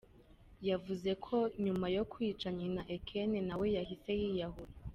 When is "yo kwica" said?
1.95-2.47